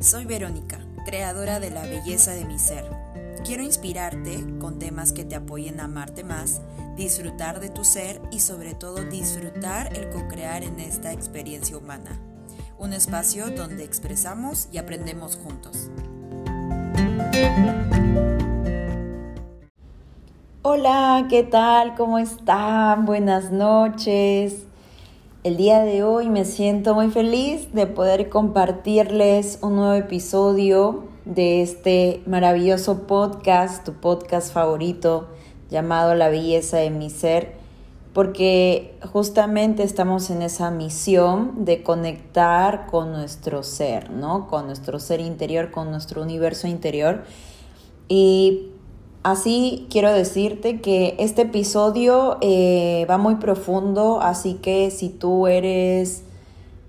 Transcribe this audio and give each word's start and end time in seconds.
Soy 0.00 0.26
Verónica, 0.26 0.78
creadora 1.06 1.60
de 1.60 1.70
la 1.70 1.82
belleza 1.82 2.32
de 2.32 2.44
mi 2.44 2.58
ser. 2.58 2.84
Quiero 3.44 3.62
inspirarte 3.62 4.44
con 4.58 4.78
temas 4.78 5.12
que 5.12 5.24
te 5.24 5.34
apoyen 5.34 5.80
a 5.80 5.84
amarte 5.84 6.24
más, 6.24 6.60
disfrutar 6.96 7.60
de 7.60 7.70
tu 7.70 7.84
ser 7.84 8.20
y 8.30 8.40
sobre 8.40 8.74
todo 8.74 9.02
disfrutar 9.04 9.96
el 9.96 10.10
co-crear 10.10 10.62
en 10.62 10.80
esta 10.80 11.12
experiencia 11.12 11.78
humana. 11.78 12.20
Un 12.78 12.92
espacio 12.92 13.50
donde 13.50 13.84
expresamos 13.84 14.68
y 14.72 14.78
aprendemos 14.78 15.36
juntos. 15.36 15.90
Hola, 20.62 21.26
¿qué 21.30 21.44
tal? 21.44 21.94
¿Cómo 21.94 22.18
están? 22.18 23.06
Buenas 23.06 23.50
noches. 23.50 24.66
El 25.44 25.58
día 25.58 25.84
de 25.84 26.02
hoy 26.02 26.30
me 26.30 26.46
siento 26.46 26.94
muy 26.94 27.10
feliz 27.10 27.70
de 27.74 27.86
poder 27.86 28.30
compartirles 28.30 29.58
un 29.60 29.76
nuevo 29.76 29.92
episodio 29.92 31.04
de 31.26 31.60
este 31.60 32.22
maravilloso 32.24 33.06
podcast, 33.06 33.84
tu 33.84 33.92
podcast 33.92 34.50
favorito 34.50 35.28
llamado 35.68 36.14
La 36.14 36.30
belleza 36.30 36.78
de 36.78 36.88
mi 36.88 37.10
ser, 37.10 37.56
porque 38.14 38.96
justamente 39.12 39.82
estamos 39.82 40.30
en 40.30 40.40
esa 40.40 40.70
misión 40.70 41.66
de 41.66 41.82
conectar 41.82 42.86
con 42.86 43.12
nuestro 43.12 43.62
ser, 43.64 44.08
¿no? 44.08 44.48
Con 44.48 44.64
nuestro 44.64 44.98
ser 44.98 45.20
interior, 45.20 45.70
con 45.70 45.90
nuestro 45.90 46.22
universo 46.22 46.68
interior. 46.68 47.24
Y 48.08 48.70
Así 49.24 49.86
quiero 49.88 50.12
decirte 50.12 50.82
que 50.82 51.16
este 51.18 51.42
episodio 51.42 52.36
eh, 52.42 53.06
va 53.08 53.16
muy 53.16 53.36
profundo, 53.36 54.20
así 54.20 54.58
que 54.60 54.90
si 54.90 55.08
tú 55.08 55.46
eres 55.46 56.24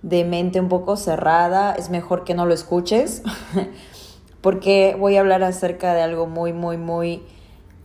de 0.01 0.25
mente 0.25 0.59
un 0.59 0.67
poco 0.67 0.97
cerrada, 0.97 1.73
es 1.75 1.89
mejor 1.89 2.25
que 2.25 2.33
no 2.33 2.45
lo 2.45 2.53
escuches, 2.53 3.23
porque 4.41 4.97
voy 4.99 5.15
a 5.15 5.21
hablar 5.21 5.43
acerca 5.43 5.93
de 5.93 6.01
algo 6.01 6.27
muy, 6.27 6.51
muy, 6.51 6.75
muy, 6.75 7.23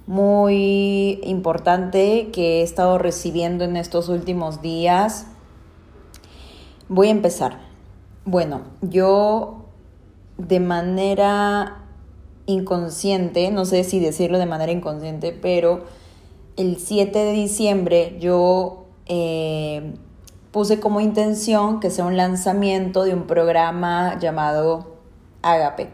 muy 0.08 1.20
importante 1.22 2.30
que 2.33 2.58
he 2.58 2.62
estado 2.64 2.98
recibiendo 2.98 3.62
en 3.62 3.77
estos 3.77 4.08
últimos 4.08 4.62
días. 4.62 5.27
Voy 6.89 7.06
a 7.06 7.12
empezar. 7.12 7.61
Bueno, 8.24 8.62
yo 8.83 9.67
de 10.39 10.58
manera 10.58 11.84
inconsciente, 12.50 13.50
no 13.50 13.64
sé 13.64 13.84
si 13.84 14.00
decirlo 14.00 14.38
de 14.38 14.46
manera 14.46 14.72
inconsciente, 14.72 15.32
pero 15.32 15.84
el 16.56 16.78
7 16.78 17.18
de 17.18 17.32
diciembre 17.32 18.16
yo 18.20 18.84
eh, 19.06 19.94
puse 20.50 20.80
como 20.80 21.00
intención 21.00 21.80
que 21.80 21.90
sea 21.90 22.04
un 22.04 22.16
lanzamiento 22.16 23.04
de 23.04 23.14
un 23.14 23.26
programa 23.26 24.18
llamado 24.18 24.96
Agape. 25.42 25.88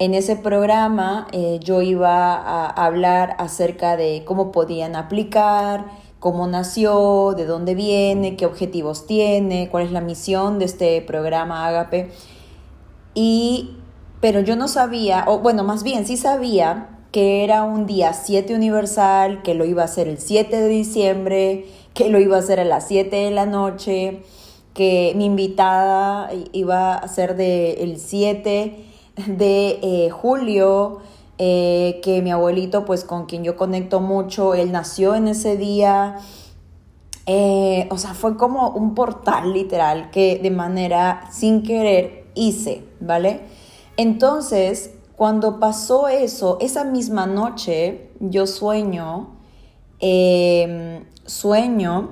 En 0.00 0.14
ese 0.14 0.36
programa 0.36 1.26
eh, 1.32 1.58
yo 1.62 1.82
iba 1.82 2.34
a 2.34 2.66
hablar 2.68 3.34
acerca 3.38 3.96
de 3.96 4.22
cómo 4.24 4.52
podían 4.52 4.94
aplicar, 4.94 5.86
cómo 6.20 6.46
nació, 6.46 7.34
de 7.36 7.46
dónde 7.46 7.74
viene, 7.74 8.36
qué 8.36 8.46
objetivos 8.46 9.06
tiene, 9.06 9.68
cuál 9.70 9.84
es 9.84 9.92
la 9.92 10.00
misión 10.00 10.58
de 10.58 10.66
este 10.66 11.02
programa 11.02 11.66
Agape. 11.66 12.10
Y 13.14 13.76
pero 14.20 14.40
yo 14.40 14.56
no 14.56 14.68
sabía, 14.68 15.24
o 15.26 15.38
bueno, 15.38 15.64
más 15.64 15.82
bien 15.82 16.06
sí 16.06 16.16
sabía 16.16 16.88
que 17.12 17.44
era 17.44 17.62
un 17.62 17.86
día 17.86 18.12
7 18.12 18.54
universal, 18.54 19.42
que 19.42 19.54
lo 19.54 19.64
iba 19.64 19.82
a 19.82 19.86
hacer 19.86 20.08
el 20.08 20.18
7 20.18 20.60
de 20.60 20.68
diciembre, 20.68 21.66
que 21.94 22.08
lo 22.08 22.20
iba 22.20 22.36
a 22.36 22.40
hacer 22.40 22.60
a 22.60 22.64
las 22.64 22.86
7 22.88 23.14
de 23.16 23.30
la 23.30 23.46
noche, 23.46 24.22
que 24.74 25.12
mi 25.16 25.24
invitada 25.24 26.30
iba 26.52 26.94
a 26.94 27.08
ser 27.08 27.36
del 27.36 27.78
el 27.78 27.98
7 27.98 28.84
de 29.26 29.78
eh, 29.82 30.10
julio, 30.10 30.98
eh, 31.38 32.00
que 32.02 32.20
mi 32.20 32.30
abuelito, 32.30 32.84
pues 32.84 33.04
con 33.04 33.26
quien 33.26 33.44
yo 33.44 33.56
conecto 33.56 34.00
mucho, 34.00 34.54
él 34.54 34.72
nació 34.72 35.14
en 35.14 35.28
ese 35.28 35.56
día. 35.56 36.16
Eh, 37.26 37.88
o 37.90 37.98
sea, 37.98 38.14
fue 38.14 38.36
como 38.36 38.70
un 38.70 38.94
portal 38.94 39.52
literal 39.52 40.10
que 40.10 40.38
de 40.42 40.50
manera 40.50 41.22
sin 41.30 41.62
querer 41.62 42.26
hice, 42.34 42.84
¿vale? 43.00 43.40
Entonces, 43.98 44.94
cuando 45.16 45.58
pasó 45.58 46.06
eso, 46.06 46.56
esa 46.60 46.84
misma 46.84 47.26
noche 47.26 48.12
yo 48.20 48.46
sueño, 48.46 49.34
em, 49.98 51.04
sueño 51.26 52.10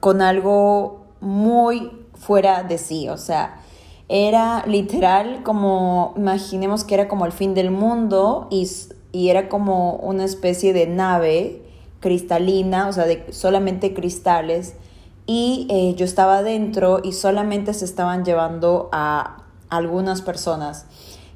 con 0.00 0.22
algo 0.22 1.04
muy 1.20 1.92
fuera 2.14 2.62
de 2.62 2.78
sí, 2.78 3.10
o 3.10 3.18
sea, 3.18 3.60
era 4.08 4.64
literal 4.66 5.42
como, 5.42 6.14
imaginemos 6.16 6.84
que 6.84 6.94
era 6.94 7.08
como 7.08 7.26
el 7.26 7.32
fin 7.32 7.52
del 7.52 7.70
mundo 7.70 8.48
y, 8.50 8.66
era 9.12 9.50
como 9.50 9.96
una 9.96 10.24
especie 10.24 10.72
de 10.72 10.86
nave 10.86 11.62
cristalina, 12.00 12.88
o 12.88 12.92
sea, 12.94 13.04
de 13.04 13.26
solamente 13.32 13.92
cristales, 13.92 14.76
y 15.26 15.66
eh, 15.70 15.94
yo 15.94 16.06
estaba 16.06 16.42
dentro 16.42 17.00
y 17.04 17.12
solamente 17.12 17.74
se 17.74 17.84
estaban 17.84 18.24
llevando 18.24 18.88
a 18.92 19.44
algunas 19.68 20.22
personas 20.22 20.86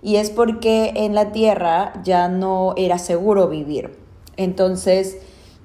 y 0.02 0.16
es 0.16 0.30
porque 0.30 0.92
en 0.96 1.14
la 1.14 1.30
tierra 1.30 1.92
ya 2.02 2.28
no 2.28 2.74
era 2.76 2.98
seguro 2.98 3.48
vivir. 3.48 3.96
Entonces 4.36 5.18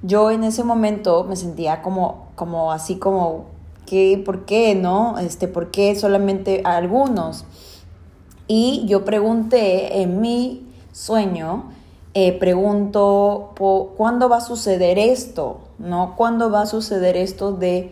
yo 0.03 0.29
en 0.29 0.43
ese 0.43 0.63
momento 0.63 1.23
me 1.23 1.35
sentía 1.35 1.81
como, 1.81 2.29
como 2.35 2.71
así 2.71 2.97
como, 2.97 3.45
¿qué, 3.87 4.21
¿por 4.23 4.45
qué 4.45 4.75
no? 4.75 5.17
Este, 5.17 5.47
¿Por 5.47 5.71
qué 5.71 5.95
solamente 5.95 6.61
algunos? 6.63 7.45
Y 8.47 8.85
yo 8.85 9.03
pregunté 9.03 10.01
en 10.01 10.21
mi 10.21 10.67
sueño, 10.91 11.71
eh, 12.13 12.31
pregunto, 12.33 13.53
¿cuándo 13.97 14.29
va 14.29 14.37
a 14.37 14.41
suceder 14.41 14.99
esto? 14.99 15.61
¿No? 15.79 16.15
¿Cuándo 16.15 16.49
va 16.51 16.61
a 16.61 16.65
suceder 16.65 17.17
esto 17.17 17.51
de 17.51 17.91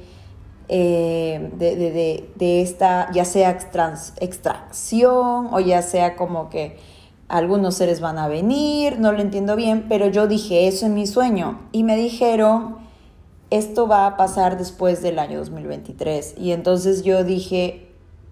eh, 0.68 1.52
de, 1.58 1.76
de, 1.76 2.30
de, 2.36 2.62
esta, 2.62 3.12
ya 3.12 3.24
sea 3.26 3.52
extracción 3.52 5.50
o 5.52 5.60
ya 5.60 5.82
sea 5.84 6.16
como 6.16 6.50
que 6.50 6.78
algunos 7.28 7.76
seres 7.76 8.02
van 8.02 8.18
a 8.18 8.28
venir, 8.28 9.00
no 9.00 9.12
lo 9.12 9.22
entiendo 9.22 9.56
bien, 9.56 9.86
pero 9.88 10.08
yo 10.08 10.28
dije 10.28 10.68
eso 10.68 10.86
en 10.86 10.94
mi 10.96 11.08
sueño 11.08 11.60
y 11.72 11.84
me 11.84 11.96
dijeron, 11.96 12.78
esto 13.50 13.88
va 13.88 14.08
a 14.08 14.18
pasar 14.18 14.58
después 14.58 15.02
del 15.02 15.20
año 15.20 15.40
2023. 15.40 16.36
Y 16.38 16.52
entonces 16.52 17.04
yo 17.04 17.24
dije, 17.24 17.90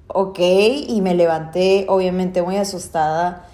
ok, 0.07 0.39
y 0.39 1.01
me 1.01 1.15
levanté, 1.15 1.85
obviamente 1.87 2.41
muy 2.41 2.57
asustada. 2.57 3.45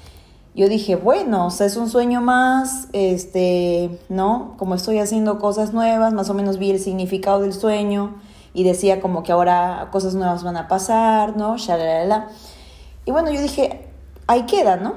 Yo 0.56 0.68
dije, 0.68 0.96
bueno, 0.96 1.48
o 1.48 1.52
sea, 1.52 1.68
es 1.68 1.78
un 1.78 1.90
sueño 1.90 2.22
más, 2.22 2.88
este, 2.92 4.00
¿no? 4.10 4.56
Como 4.58 4.76
estoy 4.76 5.00
haciendo 5.00 5.40
cosas 5.40 5.74
nuevas, 5.74 6.14
más 6.14 6.30
o 6.30 6.34
menos 6.34 6.58
vi 6.58 6.72
el 6.72 6.80
significado 6.80 7.42
del 7.42 7.54
sueño 7.54 8.16
y 8.54 8.64
decía 8.64 9.02
como 9.02 9.24
que 9.24 9.32
ahora 9.32 9.90
cosas 9.92 10.16
nuevas 10.16 10.44
van 10.44 10.58
a 10.58 10.68
pasar, 10.68 11.38
¿no? 11.38 11.56
Y 13.06 13.12
bueno, 13.12 13.32
yo 13.32 13.42
dije, 13.42 13.88
ahí 14.28 14.46
queda, 14.46 14.78
¿no? 14.78 14.96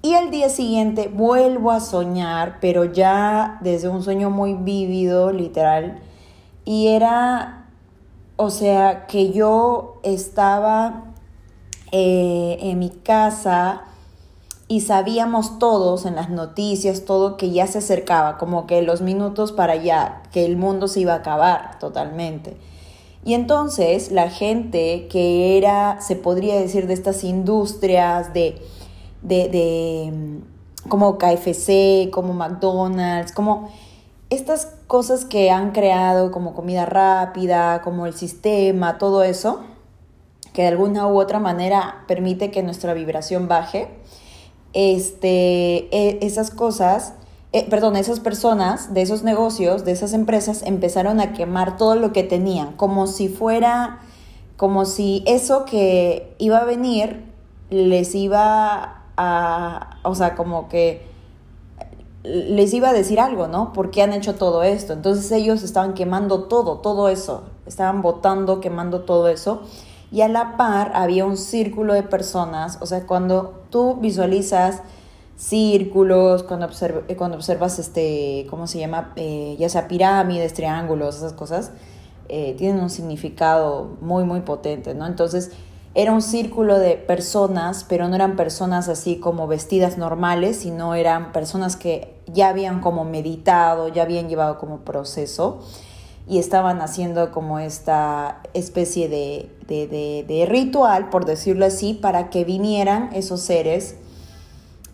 Y 0.00 0.14
al 0.14 0.30
día 0.30 0.48
siguiente 0.48 1.08
vuelvo 1.12 1.70
a 1.72 1.80
soñar, 1.80 2.58
pero 2.60 2.84
ya 2.84 3.58
desde 3.62 3.88
un 3.88 4.02
sueño 4.02 4.30
muy 4.30 4.54
vívido, 4.54 5.32
literal. 5.32 6.00
Y 6.64 6.88
era, 6.88 7.66
o 8.36 8.50
sea, 8.50 9.06
que 9.06 9.32
yo 9.32 10.00
estaba 10.04 11.04
eh, 11.90 12.58
en 12.60 12.78
mi 12.78 12.90
casa 12.90 13.82
y 14.68 14.82
sabíamos 14.82 15.58
todos 15.58 16.04
en 16.04 16.14
las 16.14 16.28
noticias, 16.28 17.06
todo 17.06 17.36
que 17.38 17.50
ya 17.50 17.66
se 17.66 17.78
acercaba, 17.78 18.36
como 18.36 18.66
que 18.66 18.82
los 18.82 19.00
minutos 19.00 19.50
para 19.50 19.72
allá, 19.72 20.22
que 20.30 20.44
el 20.44 20.56
mundo 20.58 20.88
se 20.88 21.00
iba 21.00 21.14
a 21.14 21.16
acabar 21.16 21.78
totalmente. 21.78 22.56
Y 23.24 23.34
entonces 23.34 24.10
la 24.10 24.30
gente 24.30 25.08
que 25.08 25.58
era, 25.58 26.00
se 26.00 26.16
podría 26.16 26.58
decir, 26.58 26.86
de 26.86 26.94
estas 26.94 27.24
industrias 27.24 28.32
de, 28.32 28.60
de, 29.22 30.12
mm, 30.12 30.88
como 30.88 31.18
KFC, 31.18 32.10
como 32.10 32.32
McDonald's, 32.32 33.32
como 33.32 33.68
estas 34.30 34.66
cosas 34.86 35.24
que 35.24 35.50
han 35.50 35.72
creado 35.72 36.30
como 36.30 36.54
comida 36.54 36.86
rápida, 36.86 37.82
como 37.82 38.06
el 38.06 38.14
sistema, 38.14 38.98
todo 38.98 39.22
eso, 39.22 39.60
que 40.52 40.62
de 40.62 40.68
alguna 40.68 41.06
u 41.06 41.18
otra 41.18 41.38
manera 41.38 42.04
permite 42.06 42.50
que 42.50 42.62
nuestra 42.62 42.94
vibración 42.94 43.48
baje, 43.48 43.88
este, 44.74 45.88
e, 45.96 46.18
esas 46.22 46.50
cosas 46.50 47.14
eh, 47.52 47.66
perdón, 47.70 47.96
esas 47.96 48.20
personas 48.20 48.92
de 48.92 49.00
esos 49.00 49.22
negocios, 49.22 49.84
de 49.84 49.92
esas 49.92 50.12
empresas, 50.12 50.62
empezaron 50.62 51.18
a 51.20 51.32
quemar 51.32 51.78
todo 51.78 51.94
lo 51.94 52.12
que 52.12 52.22
tenían, 52.22 52.72
como 52.72 53.06
si 53.06 53.28
fuera, 53.28 54.00
como 54.56 54.84
si 54.84 55.22
eso 55.26 55.64
que 55.64 56.34
iba 56.38 56.58
a 56.58 56.64
venir 56.64 57.24
les 57.70 58.14
iba 58.14 59.02
a, 59.16 59.98
o 60.02 60.14
sea, 60.14 60.34
como 60.34 60.68
que 60.68 61.06
les 62.22 62.74
iba 62.74 62.90
a 62.90 62.92
decir 62.92 63.18
algo, 63.18 63.48
¿no? 63.48 63.72
¿Por 63.72 63.90
qué 63.90 64.02
han 64.02 64.12
hecho 64.12 64.34
todo 64.34 64.62
esto? 64.62 64.92
Entonces 64.92 65.30
ellos 65.32 65.62
estaban 65.62 65.94
quemando 65.94 66.44
todo, 66.44 66.78
todo 66.78 67.08
eso, 67.08 67.44
estaban 67.66 68.02
botando, 68.02 68.60
quemando 68.60 69.02
todo 69.02 69.28
eso. 69.28 69.62
y 70.10 70.22
a 70.22 70.28
la 70.28 70.56
par 70.56 70.92
había 70.94 71.26
un 71.26 71.36
círculo 71.36 71.92
de 71.94 72.02
personas, 72.02 72.78
o 72.80 72.86
sea, 72.86 73.06
cuando 73.06 73.62
tú 73.70 73.96
visualizas 73.96 74.82
círculos, 75.38 76.42
cuando, 76.42 76.66
eh, 76.66 77.16
cuando 77.16 77.36
observas, 77.36 77.78
este, 77.78 78.46
¿cómo 78.50 78.66
se 78.66 78.80
llama? 78.80 79.12
Eh, 79.16 79.56
ya 79.58 79.68
sea 79.68 79.86
pirámides, 79.86 80.52
triángulos, 80.52 81.16
esas 81.16 81.32
cosas, 81.32 81.70
eh, 82.28 82.54
tienen 82.58 82.82
un 82.82 82.90
significado 82.90 83.96
muy, 84.00 84.24
muy 84.24 84.40
potente, 84.40 84.94
¿no? 84.94 85.06
Entonces, 85.06 85.52
era 85.94 86.12
un 86.12 86.22
círculo 86.22 86.78
de 86.78 86.96
personas, 86.96 87.86
pero 87.88 88.08
no 88.08 88.16
eran 88.16 88.36
personas 88.36 88.88
así 88.88 89.16
como 89.16 89.46
vestidas 89.46 89.96
normales, 89.96 90.58
sino 90.58 90.94
eran 90.94 91.32
personas 91.32 91.76
que 91.76 92.16
ya 92.26 92.48
habían 92.48 92.80
como 92.80 93.04
meditado, 93.04 93.88
ya 93.88 94.02
habían 94.02 94.28
llevado 94.28 94.58
como 94.58 94.80
proceso 94.80 95.60
y 96.28 96.38
estaban 96.38 96.82
haciendo 96.82 97.30
como 97.30 97.58
esta 97.58 98.42
especie 98.54 99.08
de, 99.08 99.48
de, 99.66 100.46
ritual, 100.46 101.08
por 101.08 101.24
decirlo 101.24 101.64
así, 101.64 101.94
para 101.94 102.28
que 102.28 102.44
vinieran 102.44 103.10
esos 103.14 103.40
seres 103.40 103.96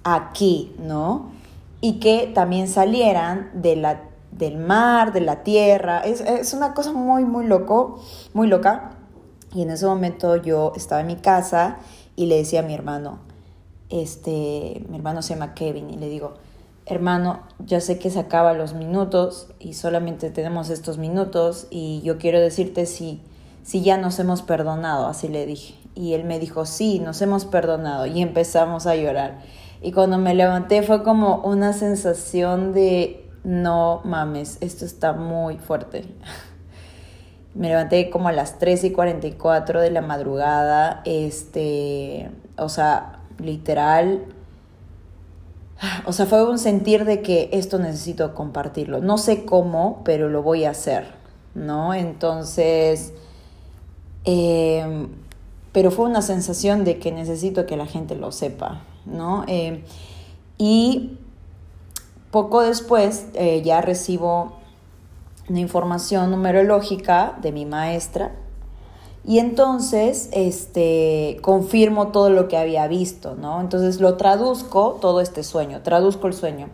aquí, 0.05 0.75
¿no? 0.79 1.33
Y 1.81 1.99
que 1.99 2.31
también 2.35 2.69
salieran 2.69 3.51
de 3.55 3.77
la, 3.77 4.03
del 4.31 4.57
mar, 4.59 5.13
de 5.13 5.21
la 5.21 5.43
tierra. 5.43 6.01
Es, 6.01 6.21
es 6.21 6.55
una 6.55 6.75
cosa 6.75 6.93
muy, 6.93 7.25
muy 7.25 7.47
loco, 7.47 8.01
muy 8.33 8.47
loca. 8.47 8.93
Y 9.55 9.63
en 9.63 9.71
ese 9.71 9.87
momento 9.87 10.37
yo 10.37 10.73
estaba 10.77 11.01
en 11.01 11.09
mi 11.09 11.17
casa 11.17 11.79
y 12.17 12.27
le 12.27 12.37
decía 12.37 12.61
a 12.61 12.63
mi 12.63 12.75
hermano, 12.75 13.19
este, 13.91 14.85
mi 14.89 14.97
hermano 14.97 15.23
se 15.23 15.35
llama 15.35 15.55
Kevin, 15.55 15.91
y 15.91 15.97
le 15.97 16.09
digo, 16.09 16.35
hermano, 16.87 17.41
ya 17.59 17.81
sé 17.81 17.99
que 17.99 18.11
se 18.11 18.19
acaban 18.19 18.59
los 18.59 18.75
minutos 18.75 19.49
y 19.59 19.75
solamente 19.75 20.31
tenemos 20.31 20.71
estos 20.71 20.99
minutos 20.99 21.67
y 21.71 22.03
yo 22.03 22.19
quiero 22.19 22.41
decirte 22.41 22.87
si, 22.87 23.21
si 23.63 23.83
ya 23.83 23.97
nos 23.97 24.19
hemos 24.19 24.43
perdonado, 24.43 25.07
así 25.07 25.29
le 25.29 25.47
dije. 25.47 25.75
Y 25.95 26.15
él 26.15 26.25
me 26.25 26.39
dijo, 26.39 26.67
sí, 26.67 26.99
nos 26.99 27.23
hemos 27.23 27.45
perdonado 27.45 28.07
y 28.07 28.21
empezamos 28.21 28.87
a 28.87 28.97
llorar. 28.97 29.41
Y 29.85 29.93
cuando 29.93 30.19
me 30.19 30.35
levanté 30.35 30.83
fue 30.83 31.03
como 31.03 31.37
una 31.43 31.73
sensación 31.73 32.73
de, 32.73 33.31
no 33.45 34.01
mames, 34.05 34.59
esto 34.61 34.85
está 34.85 35.13
muy 35.13 35.59
fuerte. 35.59 36.07
me 37.55 37.69
levanté 37.69 38.11
como 38.11 38.29
a 38.29 38.33
las 38.33 38.59
3 38.59 38.85
y 38.85 38.93
44 38.93 39.81
de 39.81 39.91
la 39.91 40.01
madrugada, 40.01 41.03
este, 41.05 42.31
o 42.57 42.69
sea, 42.69 43.21
literal 43.39 44.25
o 46.07 46.13
sea, 46.13 46.27
fue 46.27 46.49
un 46.49 46.59
sentir 46.59 47.05
de 47.05 47.23
que 47.23 47.51
esto 47.53 47.79
necesito 47.79 48.35
compartirlo. 48.35 49.01
No 49.01 49.19
sé 49.19 49.45
cómo, 49.45 50.03
pero 50.05 50.29
lo 50.29 50.43
voy 50.43 50.65
a 50.65 50.71
hacer, 50.71 51.07
¿no? 51.55 51.95
Entonces, 51.95 53.13
em, 54.25 55.09
pero 55.73 55.91
fue 55.91 56.07
una 56.07 56.23
sensación 56.23 56.85
de 56.85 56.99
que 56.99 57.13
necesito 57.13 57.67
que 57.67 57.77
la 57.77 57.87
gente 57.87 58.15
lo 58.15 58.33
sepa, 58.33 58.83
¿no? 59.07 59.45
Em, 59.47 59.83
y 60.59 61.19
poco 62.31 62.63
después 62.63 63.27
eh, 63.35 63.63
ya 63.63 63.81
recibo 63.81 64.55
una 65.49 65.61
información 65.61 66.31
numerológica 66.31 67.39
de 67.43 67.53
mi 67.53 67.67
maestra 67.67 68.33
y 69.27 69.39
entonces, 69.39 70.29
este, 70.33 71.39
confirmo 71.41 72.09
todo 72.09 72.29
lo 72.29 72.47
que 72.47 72.59
había 72.59 72.87
visto, 72.89 73.35
¿no? 73.37 73.61
Entonces 73.61 73.99
lo 74.01 74.17
traduzco, 74.17 74.99
todo 75.01 75.21
este 75.21 75.43
sueño, 75.43 75.81
traduzco 75.83 76.27
el 76.27 76.35
sueño. 76.35 76.69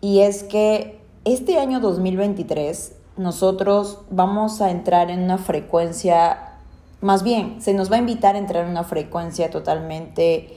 Y 0.00 0.20
es 0.20 0.44
que 0.44 1.00
este 1.24 1.58
año 1.58 1.80
2023 1.80 2.92
nosotros 3.16 3.98
vamos 4.08 4.60
a 4.60 4.70
entrar 4.70 5.10
en 5.10 5.20
una 5.20 5.36
frecuencia, 5.36 6.58
más 7.00 7.24
bien, 7.24 7.60
se 7.60 7.74
nos 7.74 7.90
va 7.90 7.96
a 7.96 7.98
invitar 7.98 8.36
a 8.36 8.38
entrar 8.38 8.64
en 8.64 8.70
una 8.70 8.84
frecuencia 8.84 9.50
totalmente 9.50 10.56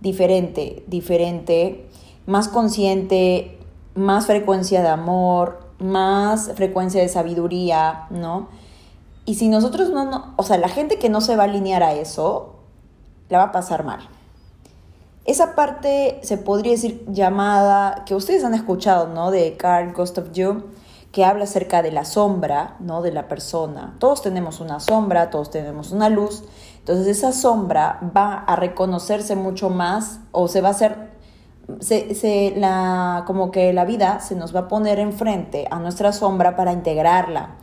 diferente, 0.00 0.84
diferente, 0.86 1.88
más 2.26 2.48
consciente, 2.48 3.58
más 3.94 4.26
frecuencia 4.26 4.82
de 4.82 4.88
amor, 4.88 5.60
más 5.78 6.52
frecuencia 6.54 7.00
de 7.00 7.08
sabiduría, 7.08 8.06
¿no? 8.10 8.48
Y 9.26 9.36
si 9.36 9.48
nosotros 9.48 9.90
no, 9.90 10.04
no, 10.04 10.34
o 10.36 10.42
sea, 10.42 10.58
la 10.58 10.68
gente 10.68 10.98
que 10.98 11.08
no 11.08 11.20
se 11.20 11.36
va 11.36 11.44
a 11.44 11.46
alinear 11.46 11.82
a 11.82 11.94
eso, 11.94 12.56
la 13.28 13.38
va 13.38 13.44
a 13.44 13.52
pasar 13.52 13.84
mal. 13.84 14.00
Esa 15.24 15.54
parte 15.54 16.20
se 16.22 16.36
podría 16.36 16.72
decir 16.72 17.04
llamada, 17.08 18.04
que 18.04 18.14
ustedes 18.14 18.44
han 18.44 18.52
escuchado, 18.52 19.08
¿no? 19.08 19.30
De 19.30 19.56
Carl 19.56 19.94
Gustav 19.94 20.26
Jung, 20.36 20.64
que 21.12 21.24
habla 21.24 21.44
acerca 21.44 21.80
de 21.80 21.92
la 21.92 22.04
sombra, 22.04 22.76
¿no? 22.80 23.00
De 23.00 23.12
la 23.12 23.26
persona. 23.26 23.96
Todos 23.98 24.20
tenemos 24.20 24.60
una 24.60 24.80
sombra, 24.80 25.30
todos 25.30 25.50
tenemos 25.50 25.92
una 25.92 26.10
luz. 26.10 26.42
Entonces 26.84 27.16
esa 27.16 27.32
sombra 27.32 27.98
va 28.14 28.34
a 28.34 28.56
reconocerse 28.56 29.36
mucho 29.36 29.70
más 29.70 30.20
o 30.32 30.48
se 30.48 30.60
va 30.60 30.68
a 30.68 30.72
hacer, 30.72 31.12
se, 31.80 32.14
se, 32.14 32.52
la, 32.58 33.24
como 33.26 33.50
que 33.50 33.72
la 33.72 33.86
vida 33.86 34.20
se 34.20 34.36
nos 34.36 34.54
va 34.54 34.60
a 34.60 34.68
poner 34.68 34.98
enfrente 34.98 35.66
a 35.70 35.78
nuestra 35.78 36.12
sombra 36.12 36.56
para 36.56 36.74
integrarla. 36.74 37.56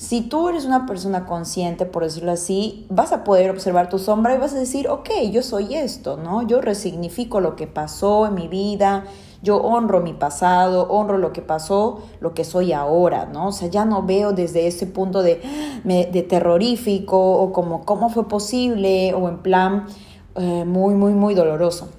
Si 0.00 0.22
tú 0.22 0.48
eres 0.48 0.64
una 0.64 0.86
persona 0.86 1.26
consciente, 1.26 1.84
por 1.84 2.04
decirlo 2.04 2.32
así, 2.32 2.86
vas 2.88 3.12
a 3.12 3.22
poder 3.22 3.50
observar 3.50 3.90
tu 3.90 3.98
sombra 3.98 4.34
y 4.34 4.38
vas 4.38 4.54
a 4.54 4.58
decir, 4.58 4.88
ok, 4.88 5.10
yo 5.30 5.42
soy 5.42 5.74
esto, 5.74 6.16
¿no? 6.16 6.40
Yo 6.40 6.62
resignifico 6.62 7.38
lo 7.40 7.54
que 7.54 7.66
pasó 7.66 8.26
en 8.26 8.32
mi 8.34 8.48
vida, 8.48 9.04
yo 9.42 9.58
honro 9.58 10.00
mi 10.00 10.14
pasado, 10.14 10.88
honro 10.88 11.18
lo 11.18 11.34
que 11.34 11.42
pasó, 11.42 12.00
lo 12.20 12.32
que 12.32 12.44
soy 12.44 12.72
ahora, 12.72 13.26
¿no? 13.26 13.48
O 13.48 13.52
sea, 13.52 13.68
ya 13.68 13.84
no 13.84 14.02
veo 14.02 14.32
desde 14.32 14.66
ese 14.66 14.86
punto 14.86 15.22
de, 15.22 15.42
de 15.84 16.22
terrorífico 16.22 17.32
o 17.34 17.52
como, 17.52 17.84
¿cómo 17.84 18.08
fue 18.08 18.26
posible? 18.26 19.12
O 19.12 19.28
en 19.28 19.42
plan 19.42 19.84
eh, 20.34 20.64
muy, 20.64 20.94
muy, 20.94 21.12
muy 21.12 21.34
doloroso. 21.34 21.90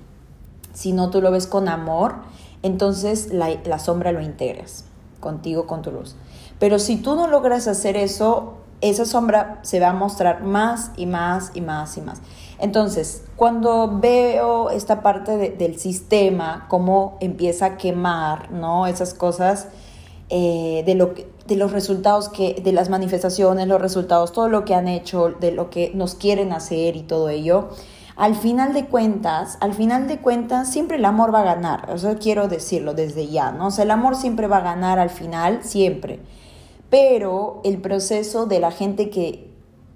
Si 0.74 0.92
no 0.92 1.12
tú 1.12 1.22
lo 1.22 1.30
ves 1.30 1.46
con 1.46 1.68
amor, 1.68 2.16
entonces 2.64 3.32
la, 3.32 3.52
la 3.64 3.78
sombra 3.78 4.12
lo 4.12 4.22
integras 4.22 4.86
contigo, 5.20 5.68
con 5.68 5.84
tu 5.84 5.92
luz. 5.92 6.16
Pero 6.62 6.78
si 6.78 6.98
tú 6.98 7.16
no 7.16 7.26
logras 7.26 7.68
hacer 7.68 7.98
eso, 7.98 8.54
esa 8.82 9.04
sombra 9.04 9.58
se 9.64 9.80
va 9.80 9.88
a 9.88 9.94
mostrar 9.94 10.44
más 10.44 10.92
y 10.96 11.08
más 11.08 11.50
y 11.56 11.62
más 11.62 11.98
y 11.98 12.02
más. 12.02 12.22
Entonces, 12.60 13.24
cuando 13.36 13.98
veo 14.00 14.70
esta 14.70 15.02
parte 15.02 15.56
del 15.58 15.80
sistema, 15.80 16.68
cómo 16.70 17.18
empieza 17.20 17.66
a 17.66 17.78
quemar, 17.78 18.52
¿no? 18.52 18.86
Esas 18.86 19.16
cosas 19.16 19.70
eh, 20.30 20.84
de, 20.86 20.94
lo 20.94 21.16
de 21.48 21.56
los 21.56 21.72
resultados 21.72 22.30
que, 22.30 22.62
de 22.64 22.74
las 22.74 22.92
manifestaciones, 22.92 23.68
los 23.68 23.82
resultados, 23.82 24.32
todo 24.32 24.48
lo 24.48 24.64
que 24.64 24.76
han 24.76 24.88
hecho, 24.88 25.30
de 25.30 25.52
lo 25.52 25.72
que 25.72 25.92
nos 25.96 26.14
quieren 26.14 26.54
hacer 26.54 26.96
y 26.96 27.02
todo 27.02 27.30
ello, 27.30 27.70
al 28.18 28.36
final 28.36 28.74
de 28.74 28.86
cuentas, 28.86 29.58
al 29.62 29.74
final 29.74 30.08
de 30.08 30.20
cuentas, 30.20 30.72
siempre 30.72 30.98
el 30.98 31.06
amor 31.06 31.34
va 31.34 31.40
a 31.40 31.56
ganar. 31.56 31.90
Eso 31.92 32.16
quiero 32.20 32.48
decirlo 32.48 32.94
desde 32.94 33.30
ya, 33.30 33.52
¿no? 33.52 33.70
O 33.70 33.72
sea, 33.72 33.84
el 33.84 33.90
amor 33.90 34.16
siempre 34.16 34.46
va 34.46 34.58
a 34.58 34.62
ganar 34.62 35.00
al 35.00 35.10
final, 35.10 35.64
siempre 35.64 36.20
pero 36.92 37.62
el 37.64 37.82
proceso 37.82 38.46
de 38.46 38.60
la 38.60 38.70
gente 38.70 39.10
que 39.10 39.50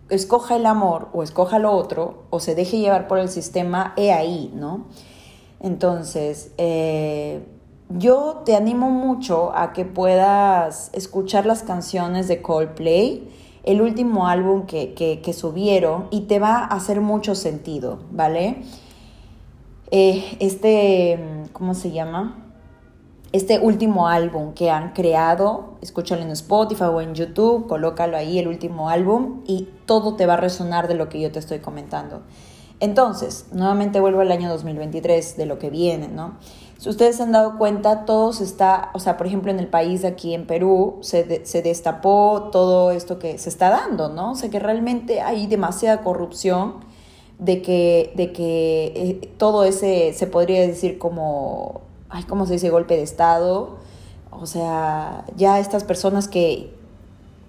escoja 0.10 0.56
el 0.56 0.66
amor 0.66 1.10
o 1.14 1.24
escoja 1.24 1.60
lo 1.60 1.72
otro 1.74 2.24
o 2.30 2.40
se 2.40 2.56
deje 2.56 2.80
llevar 2.80 3.08
por 3.08 3.20
el 3.20 3.28
sistema, 3.28 3.94
he 3.98 4.14
ahí, 4.14 4.52
¿no? 4.56 4.86
Entonces, 5.60 6.52
eh, 6.58 7.44
yo 7.90 8.44
te 8.46 8.56
animo 8.56 8.90
mucho 8.90 9.52
a 9.56 9.74
que 9.74 9.84
puedas 9.84 10.90
escuchar 10.94 11.46
las 11.46 11.64
canciones 11.64 12.30
de 12.30 12.42
Coldplay, 12.42 13.30
el 13.64 13.82
último 13.82 14.28
álbum 14.28 14.66
que, 14.66 14.94
que, 14.94 15.34
subieron, 15.34 16.08
y 16.12 16.22
te 16.22 16.40
va 16.40 16.60
a 16.60 16.66
hacer 16.66 17.02
mucho 17.02 17.36
sentido, 17.36 18.00
¿vale? 18.12 18.64
Eh, 19.92 20.38
este, 20.40 21.20
¿cómo 21.52 21.74
se 21.74 21.92
llama? 21.92 22.45
Este 23.36 23.60
último 23.60 24.08
álbum 24.08 24.54
que 24.54 24.72
han 24.72 24.94
creado, 24.94 25.76
escúchalo 25.82 26.22
en 26.22 26.32
Spotify 26.32 26.86
o 26.86 27.02
en 27.02 27.16
YouTube, 27.16 27.68
colócalo 27.68 28.16
ahí, 28.16 28.40
el 28.40 28.48
último 28.48 28.90
álbum, 28.90 29.42
y 29.46 29.68
todo 29.86 30.16
te 30.16 30.26
va 30.26 30.36
a 30.36 30.38
resonar 30.38 30.88
de 30.88 30.96
lo 30.96 31.10
que 31.10 31.20
yo 31.20 31.30
te 31.34 31.40
estoy 31.40 31.60
comentando. 31.60 32.22
Entonces, 32.80 33.48
nuevamente 33.52 34.00
vuelvo 34.00 34.22
al 34.22 34.32
año 34.32 34.48
2023, 34.48 35.36
de 35.36 35.46
lo 35.46 35.60
que 35.60 35.70
viene, 35.70 36.08
¿no? 36.08 36.38
Si 36.78 36.88
ustedes 36.90 37.18
se 37.18 37.24
han 37.24 37.34
dado 37.34 37.58
cuenta, 37.58 38.06
todo 38.06 38.32
se 38.32 38.46
está, 38.46 38.90
o 38.94 39.00
sea, 39.00 39.18
por 39.18 39.28
ejemplo, 39.28 39.52
en 39.52 39.60
el 39.60 39.68
país 39.68 40.06
aquí 40.06 40.34
en 40.34 40.48
Perú, 40.48 41.00
se, 41.02 41.46
se 41.46 41.62
destapó 41.62 42.50
todo 42.54 42.92
esto 42.92 43.20
que 43.20 43.38
se 43.38 43.50
está 43.50 43.70
dando, 43.70 44.08
¿no? 44.08 44.32
O 44.32 44.36
sea, 44.36 44.50
que 44.50 44.60
realmente 44.60 45.20
hay 45.20 45.46
demasiada 45.48 46.04
corrupción 46.04 46.86
de 47.38 47.62
que, 47.62 48.14
de 48.16 48.32
que 48.32 48.94
eh, 48.96 49.34
todo 49.38 49.66
ese, 49.66 50.14
se 50.14 50.28
podría 50.28 50.62
decir 50.62 50.98
como 50.98 51.85
ay, 52.16 52.24
¿cómo 52.24 52.46
se 52.46 52.54
dice? 52.54 52.70
Golpe 52.70 52.96
de 52.96 53.04
Estado. 53.04 53.76
O 54.32 54.46
sea, 54.46 55.26
ya 55.36 55.60
estas 55.60 55.84
personas 55.84 56.28
que, 56.28 56.74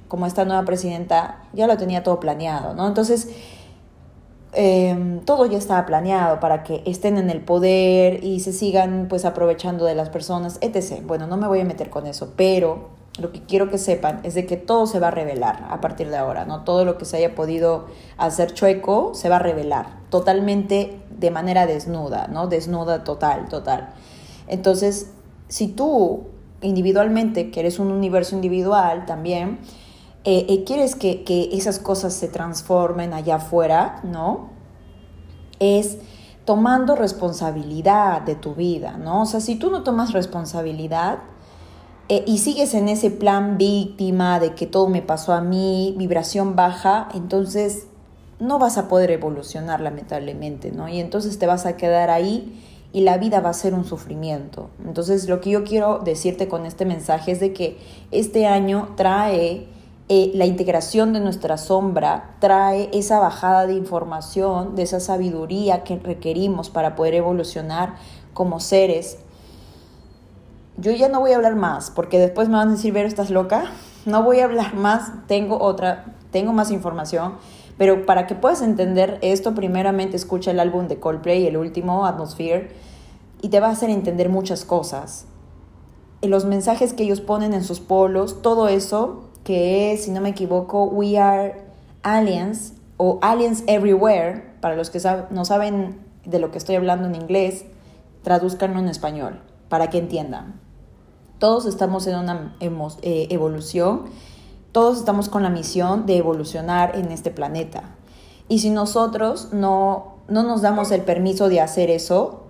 como 0.08 0.26
esta 0.26 0.44
nueva 0.44 0.64
presidenta, 0.64 1.44
ya 1.52 1.66
lo 1.68 1.76
tenía 1.76 2.02
todo 2.02 2.18
planeado, 2.18 2.74
¿no? 2.74 2.86
Entonces, 2.88 3.28
em, 4.52 5.20
todo 5.20 5.46
ya 5.46 5.58
estaba 5.58 5.86
planeado 5.86 6.40
para 6.40 6.64
que 6.64 6.82
estén 6.84 7.16
en 7.16 7.30
el 7.30 7.42
poder 7.42 8.24
y 8.24 8.40
se 8.40 8.52
sigan 8.52 9.06
pues 9.08 9.24
aprovechando 9.24 9.84
de 9.84 9.94
las 9.94 10.08
personas, 10.10 10.58
etc. 10.60 11.02
Bueno, 11.06 11.26
no 11.26 11.36
me 11.36 11.46
voy 11.46 11.60
a 11.60 11.64
meter 11.64 11.88
con 11.88 12.06
eso, 12.06 12.32
pero 12.36 12.88
lo 13.20 13.32
que 13.32 13.42
quiero 13.42 13.70
que 13.70 13.78
sepan 13.78 14.20
es 14.24 14.34
de 14.34 14.46
que 14.46 14.56
todo 14.56 14.86
se 14.86 14.98
va 14.98 15.08
a 15.08 15.10
revelar 15.12 15.66
a 15.70 15.80
partir 15.80 16.10
de 16.10 16.16
ahora, 16.16 16.44
¿no? 16.44 16.64
Todo 16.64 16.84
lo 16.84 16.98
que 16.98 17.04
se 17.04 17.18
haya 17.18 17.34
podido 17.34 17.86
hacer 18.18 18.52
chueco 18.52 19.14
se 19.14 19.28
va 19.28 19.36
a 19.36 19.40
revelar 19.40 19.86
totalmente 20.10 21.00
de 21.10 21.30
manera 21.30 21.66
desnuda, 21.66 22.26
¿no? 22.28 22.46
Desnuda 22.48 23.04
total, 23.04 23.48
total. 23.48 23.90
Entonces, 24.48 25.10
si 25.48 25.68
tú 25.68 26.24
individualmente, 26.60 27.50
que 27.50 27.60
eres 27.60 27.78
un 27.78 27.90
universo 27.90 28.34
individual 28.34 29.06
también, 29.06 29.58
eh, 30.24 30.46
eh, 30.48 30.64
quieres 30.64 30.96
que, 30.96 31.22
que 31.24 31.50
esas 31.52 31.78
cosas 31.78 32.14
se 32.14 32.28
transformen 32.28 33.12
allá 33.12 33.36
afuera, 33.36 34.00
¿no? 34.02 34.50
Es 35.60 35.98
tomando 36.44 36.96
responsabilidad 36.96 38.22
de 38.22 38.34
tu 38.34 38.54
vida, 38.54 38.96
¿no? 38.96 39.22
O 39.22 39.26
sea, 39.26 39.40
si 39.40 39.56
tú 39.56 39.70
no 39.70 39.82
tomas 39.82 40.12
responsabilidad, 40.12 41.18
eh, 42.08 42.22
y 42.24 42.38
sigues 42.38 42.74
en 42.74 42.88
ese 42.88 43.10
plan 43.10 43.58
víctima 43.58 44.38
de 44.38 44.54
que 44.54 44.66
todo 44.66 44.88
me 44.88 45.02
pasó 45.02 45.32
a 45.32 45.40
mí, 45.40 45.92
vibración 45.98 46.54
baja, 46.54 47.08
entonces 47.14 47.88
no 48.38 48.60
vas 48.60 48.78
a 48.78 48.86
poder 48.86 49.10
evolucionar 49.10 49.80
lamentablemente, 49.80 50.70
¿no? 50.70 50.88
Y 50.88 51.00
entonces 51.00 51.38
te 51.38 51.46
vas 51.46 51.66
a 51.66 51.76
quedar 51.76 52.10
ahí 52.10 52.62
y 52.96 53.02
la 53.02 53.18
vida 53.18 53.40
va 53.40 53.50
a 53.50 53.52
ser 53.52 53.74
un 53.74 53.84
sufrimiento. 53.84 54.70
Entonces 54.82 55.28
lo 55.28 55.42
que 55.42 55.50
yo 55.50 55.64
quiero 55.64 55.98
decirte 55.98 56.48
con 56.48 56.64
este 56.64 56.86
mensaje 56.86 57.32
es 57.32 57.40
de 57.40 57.52
que 57.52 57.76
este 58.10 58.46
año 58.46 58.94
trae 58.96 59.68
eh, 60.08 60.30
la 60.32 60.46
integración 60.46 61.12
de 61.12 61.20
nuestra 61.20 61.58
sombra, 61.58 62.36
trae 62.38 62.88
esa 62.94 63.18
bajada 63.20 63.66
de 63.66 63.74
información, 63.74 64.76
de 64.76 64.84
esa 64.84 65.00
sabiduría 65.00 65.84
que 65.84 65.98
requerimos 65.98 66.70
para 66.70 66.96
poder 66.96 67.12
evolucionar 67.16 67.96
como 68.32 68.60
seres 68.60 69.18
yo 70.78 70.92
ya 70.92 71.08
no 71.08 71.20
voy 71.20 71.32
a 71.32 71.36
hablar 71.36 71.56
más, 71.56 71.90
porque 71.90 72.18
después 72.18 72.48
me 72.48 72.56
van 72.56 72.68
a 72.68 72.72
decir, 72.72 72.92
Vero, 72.92 73.08
¿estás 73.08 73.30
loca? 73.30 73.64
No 74.06 74.22
voy 74.22 74.38
a 74.38 74.44
hablar 74.44 74.76
más, 74.76 75.10
tengo 75.26 75.60
otra, 75.60 76.04
tengo 76.30 76.52
más 76.52 76.70
información, 76.70 77.32
pero 77.78 78.06
para 78.06 78.26
que 78.26 78.34
puedas 78.34 78.62
entender 78.62 79.18
esto, 79.22 79.54
primeramente 79.54 80.16
escucha 80.16 80.50
el 80.50 80.60
álbum 80.60 80.88
de 80.88 80.98
Coldplay, 80.98 81.46
el 81.46 81.56
último, 81.56 82.06
Atmosphere, 82.06 82.70
y 83.42 83.48
te 83.48 83.60
va 83.60 83.68
a 83.68 83.72
hacer 83.72 83.90
entender 83.90 84.28
muchas 84.28 84.64
cosas. 84.64 85.26
Y 86.22 86.28
los 86.28 86.46
mensajes 86.46 86.94
que 86.94 87.02
ellos 87.02 87.20
ponen 87.20 87.52
en 87.52 87.62
sus 87.62 87.80
polos, 87.80 88.40
todo 88.40 88.68
eso, 88.68 89.24
que 89.44 89.92
es, 89.92 90.04
si 90.04 90.10
no 90.10 90.20
me 90.20 90.30
equivoco, 90.30 90.84
We 90.84 91.18
Are 91.18 91.62
Aliens 92.02 92.72
o 92.96 93.18
Aliens 93.20 93.62
Everywhere, 93.66 94.54
para 94.60 94.74
los 94.74 94.90
que 94.90 95.00
no 95.30 95.44
saben 95.44 95.98
de 96.24 96.38
lo 96.38 96.50
que 96.50 96.58
estoy 96.58 96.76
hablando 96.76 97.06
en 97.06 97.14
inglés, 97.14 97.66
traduzcanlo 98.22 98.78
en 98.78 98.88
español, 98.88 99.40
para 99.68 99.90
que 99.90 99.98
entiendan. 99.98 100.60
Todos 101.38 101.66
estamos 101.66 102.06
en 102.06 102.16
una 102.16 102.56
eh, 103.02 103.26
evolución, 103.30 104.04
todos 104.76 104.98
estamos 104.98 105.30
con 105.30 105.42
la 105.42 105.48
misión 105.48 106.04
de 106.04 106.18
evolucionar 106.18 106.96
en 106.96 107.10
este 107.10 107.30
planeta. 107.30 107.96
Y 108.46 108.58
si 108.58 108.68
nosotros 108.68 109.48
no, 109.50 110.16
no 110.28 110.42
nos 110.42 110.60
damos 110.60 110.90
el 110.90 111.00
permiso 111.00 111.48
de 111.48 111.62
hacer 111.62 111.88
eso, 111.88 112.42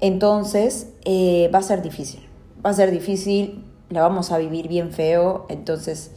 entonces 0.00 0.88
eh, 1.04 1.48
va 1.54 1.60
a 1.60 1.62
ser 1.62 1.80
difícil. 1.80 2.28
Va 2.66 2.70
a 2.70 2.74
ser 2.74 2.90
difícil, 2.90 3.64
la 3.90 4.02
vamos 4.02 4.32
a 4.32 4.38
vivir 4.38 4.66
bien 4.66 4.90
feo. 4.90 5.46
Entonces, 5.48 6.10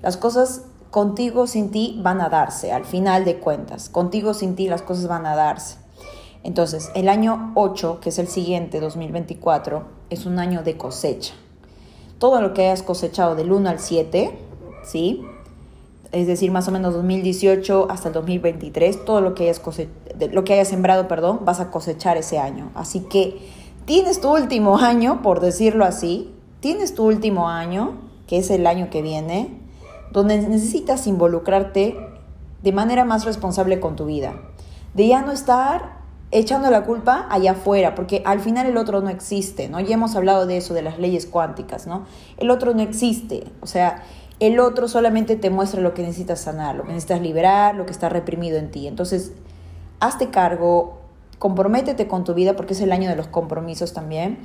las 0.00 0.16
cosas 0.16 0.62
contigo, 0.90 1.46
sin 1.46 1.70
ti, 1.70 2.00
van 2.02 2.22
a 2.22 2.30
darse, 2.30 2.72
al 2.72 2.86
final 2.86 3.26
de 3.26 3.38
cuentas. 3.38 3.90
Contigo, 3.90 4.32
sin 4.32 4.56
ti, 4.56 4.66
las 4.66 4.80
cosas 4.80 5.08
van 5.08 5.26
a 5.26 5.36
darse. 5.36 5.76
Entonces, 6.42 6.90
el 6.94 7.10
año 7.10 7.52
8, 7.54 8.00
que 8.00 8.08
es 8.08 8.18
el 8.18 8.28
siguiente, 8.28 8.80
2024, 8.80 9.82
es 10.08 10.24
un 10.24 10.38
año 10.38 10.62
de 10.62 10.78
cosecha 10.78 11.34
todo 12.22 12.40
lo 12.40 12.54
que 12.54 12.62
hayas 12.62 12.84
cosechado 12.84 13.34
del 13.34 13.50
1 13.50 13.68
al 13.68 13.80
7, 13.80 14.38
¿sí? 14.84 15.24
Es 16.12 16.26
decir, 16.26 16.50
más 16.50 16.68
o 16.68 16.72
menos 16.72 16.92
2018 16.94 17.86
hasta 17.90 18.08
el 18.08 18.14
2023, 18.14 19.04
todo 19.04 19.20
lo 19.20 19.34
que 19.34 19.44
hayas, 19.44 19.62
lo 20.30 20.44
que 20.44 20.52
hayas 20.52 20.68
sembrado, 20.68 21.08
perdón, 21.08 21.40
vas 21.44 21.60
a 21.60 21.70
cosechar 21.70 22.18
ese 22.18 22.38
año. 22.38 22.70
Así 22.74 23.00
que 23.00 23.38
tienes 23.86 24.20
tu 24.20 24.34
último 24.34 24.76
año, 24.80 25.22
por 25.22 25.40
decirlo 25.40 25.84
así, 25.84 26.30
tienes 26.60 26.94
tu 26.94 27.04
último 27.06 27.48
año, 27.48 27.94
que 28.26 28.38
es 28.38 28.50
el 28.50 28.66
año 28.66 28.90
que 28.90 29.02
viene, 29.02 29.58
donde 30.12 30.38
necesitas 30.38 31.06
involucrarte 31.06 31.96
de 32.62 32.72
manera 32.72 33.04
más 33.04 33.24
responsable 33.24 33.80
con 33.80 33.96
tu 33.96 34.06
vida. 34.06 34.34
De 34.94 35.08
ya 35.08 35.22
no 35.22 35.32
estar 35.32 36.02
echando 36.30 36.70
la 36.70 36.84
culpa 36.84 37.26
allá 37.30 37.52
afuera, 37.52 37.94
porque 37.94 38.22
al 38.24 38.40
final 38.40 38.66
el 38.66 38.76
otro 38.76 39.00
no 39.00 39.10
existe, 39.10 39.68
¿no? 39.68 39.80
Ya 39.80 39.94
hemos 39.94 40.16
hablado 40.16 40.46
de 40.46 40.56
eso, 40.56 40.74
de 40.74 40.82
las 40.82 40.98
leyes 40.98 41.26
cuánticas, 41.26 41.86
¿no? 41.86 42.06
El 42.38 42.50
otro 42.50 42.74
no 42.74 42.80
existe, 42.80 43.44
o 43.60 43.66
sea, 43.66 44.02
el 44.42 44.58
otro 44.58 44.88
solamente 44.88 45.36
te 45.36 45.50
muestra 45.50 45.80
lo 45.80 45.94
que 45.94 46.02
necesitas 46.02 46.40
sanar, 46.40 46.74
lo 46.74 46.82
que 46.82 46.88
necesitas 46.88 47.20
liberar, 47.20 47.76
lo 47.76 47.86
que 47.86 47.92
está 47.92 48.08
reprimido 48.08 48.58
en 48.58 48.72
ti. 48.72 48.88
Entonces, 48.88 49.30
hazte 50.00 50.30
cargo, 50.30 50.98
comprométete 51.38 52.08
con 52.08 52.24
tu 52.24 52.34
vida, 52.34 52.56
porque 52.56 52.74
es 52.74 52.80
el 52.80 52.90
año 52.90 53.08
de 53.08 53.14
los 53.14 53.28
compromisos 53.28 53.92
también. 53.92 54.40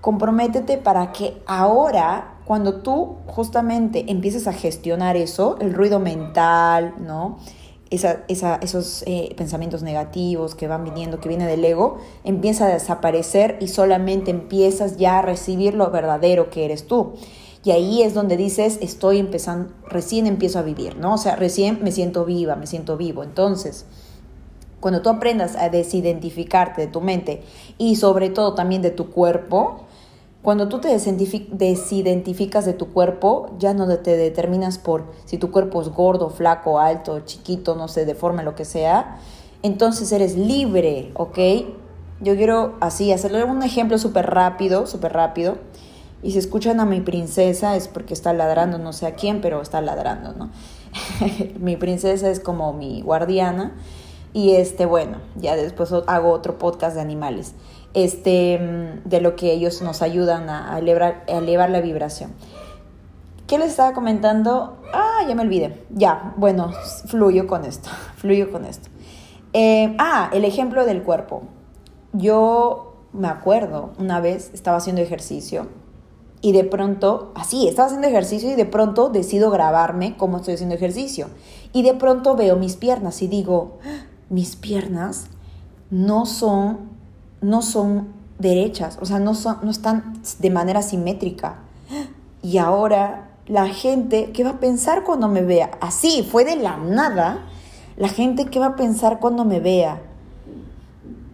Comprométete 0.00 0.78
para 0.78 1.12
que 1.12 1.42
ahora, 1.44 2.38
cuando 2.46 2.80
tú 2.80 3.16
justamente 3.26 4.10
empieces 4.10 4.48
a 4.48 4.54
gestionar 4.54 5.14
eso, 5.16 5.58
el 5.60 5.74
ruido 5.74 6.00
mental, 6.00 6.94
¿no? 6.98 7.38
esos 7.90 9.04
eh, 9.06 9.34
pensamientos 9.36 9.82
negativos 9.82 10.54
que 10.54 10.66
van 10.66 10.84
viniendo, 10.84 11.20
que 11.20 11.28
viene 11.28 11.46
del 11.46 11.64
ego, 11.64 11.98
empieza 12.24 12.64
a 12.64 12.68
desaparecer 12.68 13.58
y 13.60 13.68
solamente 13.68 14.30
empiezas 14.30 14.96
ya 14.96 15.18
a 15.18 15.22
recibir 15.22 15.74
lo 15.74 15.90
verdadero 15.90 16.48
que 16.48 16.64
eres 16.64 16.86
tú. 16.86 17.12
Y 17.64 17.70
ahí 17.70 18.02
es 18.02 18.12
donde 18.12 18.36
dices, 18.36 18.78
estoy 18.82 19.18
empezando, 19.18 19.72
recién 19.88 20.26
empiezo 20.26 20.58
a 20.58 20.62
vivir, 20.62 20.96
¿no? 20.96 21.14
O 21.14 21.18
sea, 21.18 21.34
recién 21.34 21.82
me 21.82 21.92
siento 21.92 22.26
viva, 22.26 22.56
me 22.56 22.66
siento 22.66 22.98
vivo. 22.98 23.24
Entonces, 23.24 23.86
cuando 24.80 25.00
tú 25.00 25.08
aprendas 25.08 25.56
a 25.56 25.70
desidentificarte 25.70 26.82
de 26.82 26.86
tu 26.88 27.00
mente 27.00 27.42
y 27.78 27.96
sobre 27.96 28.28
todo 28.28 28.52
también 28.52 28.82
de 28.82 28.90
tu 28.90 29.10
cuerpo, 29.10 29.80
cuando 30.42 30.68
tú 30.68 30.78
te 30.78 30.88
desidentificas 30.88 32.66
de 32.66 32.74
tu 32.74 32.92
cuerpo, 32.92 33.48
ya 33.58 33.72
no 33.72 33.88
te 33.96 34.14
determinas 34.14 34.76
por 34.76 35.06
si 35.24 35.38
tu 35.38 35.50
cuerpo 35.50 35.80
es 35.80 35.88
gordo, 35.88 36.28
flaco, 36.28 36.78
alto, 36.78 37.20
chiquito, 37.20 37.76
no 37.76 37.88
sé, 37.88 38.04
deforme, 38.04 38.42
lo 38.42 38.54
que 38.54 38.66
sea. 38.66 39.20
Entonces 39.62 40.12
eres 40.12 40.36
libre, 40.36 41.12
¿ok? 41.14 41.38
Yo 42.20 42.36
quiero 42.36 42.74
así 42.80 43.10
hacerle 43.10 43.42
un 43.44 43.62
ejemplo 43.62 43.96
súper 43.96 44.26
rápido, 44.26 44.86
súper 44.86 45.14
rápido. 45.14 45.56
Y 46.24 46.30
si 46.30 46.38
escuchan 46.38 46.80
a 46.80 46.86
mi 46.86 47.02
princesa 47.02 47.76
es 47.76 47.86
porque 47.86 48.14
está 48.14 48.32
ladrando, 48.32 48.78
no 48.78 48.94
sé 48.94 49.06
a 49.06 49.14
quién, 49.14 49.42
pero 49.42 49.60
está 49.60 49.82
ladrando, 49.82 50.32
¿no? 50.32 50.50
mi 51.60 51.76
princesa 51.76 52.30
es 52.30 52.40
como 52.40 52.72
mi 52.72 53.02
guardiana. 53.02 53.74
Y 54.32 54.52
este, 54.52 54.86
bueno, 54.86 55.18
ya 55.36 55.54
después 55.54 55.92
hago 56.06 56.30
otro 56.30 56.56
podcast 56.56 56.96
de 56.96 57.02
animales 57.02 57.54
este, 57.92 58.58
mm, 58.58 59.06
de 59.06 59.20
lo 59.20 59.36
que 59.36 59.52
ellos 59.52 59.82
nos 59.82 60.00
ayudan 60.00 60.48
a, 60.48 60.78
elevar, 60.78 61.24
elevar 61.26 61.68
la 61.68 61.82
vibración. 61.82 62.32
¿Qué 63.46 63.58
les 63.58 63.68
estaba 63.68 63.92
comentando? 63.92 64.78
Ah, 64.94 65.20
ya 65.28 65.34
me 65.34 65.42
olvidé. 65.42 65.84
Ya, 65.90 66.32
bueno, 66.38 66.72
fluyo 67.04 67.46
con 67.46 67.66
esto, 67.66 67.90
fluyo 68.16 68.50
con 68.50 68.64
esto. 68.64 68.88
Eh, 69.52 69.94
ah, 69.98 70.30
el 70.32 70.46
ejemplo 70.46 70.86
del 70.86 71.02
cuerpo. 71.02 71.42
Yo 72.14 73.08
me 73.12 73.28
acuerdo, 73.28 73.92
una 73.98 74.20
vez 74.20 74.50
estaba 74.54 74.78
haciendo 74.78 75.02
ejercicio 75.02 75.83
y 76.44 76.52
de 76.52 76.64
pronto, 76.64 77.32
así, 77.34 77.68
estaba 77.68 77.86
haciendo 77.86 78.06
ejercicio 78.06 78.52
y 78.52 78.54
de 78.54 78.66
pronto 78.66 79.08
decido 79.08 79.50
grabarme 79.50 80.14
cómo 80.18 80.36
estoy 80.36 80.52
haciendo 80.52 80.74
ejercicio. 80.74 81.28
Y 81.72 81.84
de 81.84 81.94
pronto 81.94 82.36
veo 82.36 82.56
mis 82.56 82.76
piernas 82.76 83.22
y 83.22 83.28
digo, 83.28 83.78
ah, 83.82 84.04
mis 84.28 84.54
piernas 84.54 85.28
no 85.88 86.26
son 86.26 86.92
no 87.40 87.62
son 87.62 88.08
derechas, 88.38 88.98
o 89.00 89.06
sea, 89.06 89.20
no, 89.20 89.34
son, 89.34 89.56
no 89.62 89.70
están 89.70 90.20
de 90.38 90.50
manera 90.50 90.82
simétrica. 90.82 91.60
Y 92.42 92.58
ahora 92.58 93.30
la 93.46 93.68
gente, 93.68 94.30
¿qué 94.32 94.44
va 94.44 94.50
a 94.50 94.60
pensar 94.60 95.02
cuando 95.02 95.28
me 95.28 95.40
vea? 95.40 95.70
Así, 95.80 96.28
fue 96.30 96.44
de 96.44 96.56
la 96.56 96.76
nada. 96.76 97.46
La 97.96 98.08
gente, 98.08 98.46
¿qué 98.46 98.58
va 98.58 98.66
a 98.66 98.76
pensar 98.76 99.18
cuando 99.18 99.46
me 99.46 99.60
vea? 99.60 100.02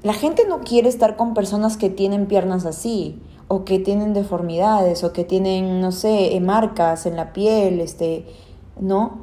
La 0.05 0.13
gente 0.13 0.45
no 0.49 0.61
quiere 0.61 0.89
estar 0.89 1.17
con 1.17 1.35
personas 1.35 1.77
que 1.77 1.91
tienen 1.91 2.27
piernas 2.27 2.65
así, 2.65 3.21
o 3.53 3.65
que 3.65 3.81
tienen 3.81 4.15
deformidades, 4.15 5.03
o 5.03 5.13
que 5.13 5.25
tienen, 5.25 5.81
no 5.81 5.91
sé, 5.91 6.39
marcas 6.41 7.05
en 7.05 7.17
la 7.17 7.33
piel, 7.33 7.81
este, 7.81 8.25
¿no? 8.79 9.23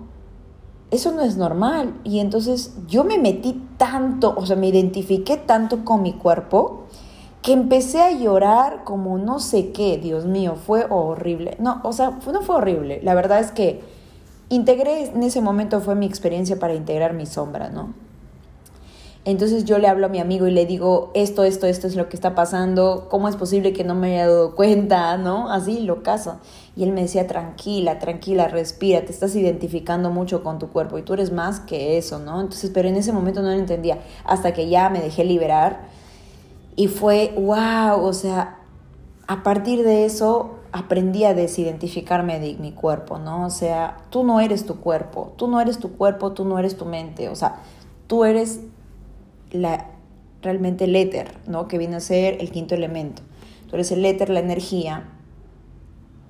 Eso 0.92 1.14
no 1.14 1.22
es 1.22 1.38
normal. 1.38 1.94
Y 2.04 2.20
entonces 2.20 2.76
yo 2.90 3.06
me 3.06 3.18
metí 3.18 3.64
tanto, 3.78 4.36
o 4.36 4.46
sea, 4.46 4.58
me 4.58 4.68
identifiqué 4.68 5.38
tanto 5.38 5.86
con 5.86 6.02
mi 6.02 6.12
cuerpo 6.12 6.84
que 7.42 7.54
empecé 7.54 8.02
a 8.02 8.12
llorar 8.12 8.84
como 8.84 9.18
no 9.18 9.40
sé 9.40 9.72
qué, 9.72 9.98
Dios 9.98 10.26
mío, 10.26 10.56
fue 10.58 10.86
horrible. 10.90 11.56
No, 11.60 11.80
o 11.86 11.94
sea, 11.94 12.20
no 12.34 12.42
fue 12.42 12.58
horrible. 12.58 13.00
La 13.04 13.16
verdad 13.16 13.40
es 13.40 13.52
que 13.52 13.82
integré, 14.50 15.06
en 15.06 15.24
ese 15.24 15.40
momento 15.40 15.80
fue 15.80 15.96
mi 15.96 16.06
experiencia 16.06 16.60
para 16.60 16.74
integrar 16.74 17.14
mi 17.14 17.28
sombra, 17.28 17.70
¿no? 17.70 17.94
Entonces 19.28 19.66
yo 19.66 19.78
le 19.78 19.90
hablo 19.90 20.06
a 20.06 20.10
mi 20.10 20.22
amigo 20.22 20.48
y 20.48 20.52
le 20.52 20.66
digo, 20.66 21.12
esto, 21.14 21.44
esto, 21.44 21.68
esto 21.68 21.86
es 21.86 21.98
lo 21.98 22.08
que 22.08 22.16
está 22.16 22.34
pasando, 22.34 23.08
¿cómo 23.10 23.28
es 23.28 23.36
posible 23.36 23.74
que 23.74 23.84
no 23.84 23.94
me 23.94 24.14
haya 24.14 24.30
dado 24.30 24.56
cuenta? 24.56 25.18
¿No? 25.18 25.52
Así 25.52 25.82
lo 25.82 26.02
caso. 26.02 26.38
Y 26.78 26.84
él 26.84 26.94
me 26.94 27.02
decía, 27.02 27.28
tranquila, 27.28 28.00
tranquila, 28.00 28.48
respira, 28.48 29.04
te 29.04 29.12
estás 29.12 29.36
identificando 29.36 30.12
mucho 30.12 30.44
con 30.44 30.60
tu 30.60 30.70
cuerpo 30.70 30.98
y 30.98 31.02
tú 31.02 31.14
eres 31.14 31.34
más 31.34 31.60
que 31.60 31.98
eso, 31.98 32.20
¿no? 32.20 32.40
Entonces, 32.40 32.72
pero 32.74 32.88
en 32.88 32.96
ese 32.96 33.12
momento 33.12 33.42
no 33.42 33.50
lo 33.50 33.56
entendía, 33.56 34.00
hasta 34.24 34.54
que 34.54 34.70
ya 34.70 34.90
me 34.90 35.02
dejé 35.02 35.26
liberar 35.26 35.90
y 36.78 36.88
fue, 36.88 37.34
wow, 37.36 38.02
o 38.02 38.14
sea, 38.14 38.60
a 39.28 39.44
partir 39.44 39.84
de 39.84 40.06
eso 40.06 40.52
aprendí 40.72 41.26
a 41.26 41.34
desidentificarme 41.34 42.40
de 42.40 42.56
mi 42.62 42.72
cuerpo, 42.72 43.20
¿no? 43.20 43.46
O 43.46 43.50
sea, 43.50 43.98
tú 44.10 44.24
no 44.24 44.40
eres 44.40 44.66
tu 44.66 44.80
cuerpo, 44.80 45.34
tú 45.36 45.50
no 45.50 45.60
eres 45.60 45.80
tu 45.80 45.98
cuerpo, 45.98 46.32
tú 46.32 46.46
no 46.46 46.58
eres 46.58 46.78
tu 46.78 46.86
mente, 46.86 47.28
o 47.28 47.36
sea, 47.36 47.58
tú 48.08 48.24
eres 48.24 48.62
la, 49.52 49.88
realmente 50.42 50.86
el 50.86 50.96
éter, 50.96 51.38
¿no? 51.48 51.68
Que 51.68 51.78
viene 51.78 51.98
a 51.98 52.00
ser 52.00 52.38
el 52.40 52.52
quinto 52.52 52.76
elemento. 52.76 53.22
Tú 53.68 53.76
eres 53.76 53.92
el 53.92 54.06
éter, 54.06 54.30
la 54.30 54.40
energía. 54.40 55.10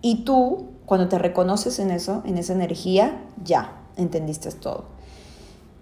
Y 0.01 0.23
tú, 0.23 0.67
cuando 0.85 1.07
te 1.07 1.17
reconoces 1.17 1.79
en 1.79 1.91
eso, 1.91 2.23
en 2.25 2.37
esa 2.37 2.53
energía, 2.53 3.23
ya 3.43 3.81
entendiste 3.95 4.51
todo. 4.51 4.85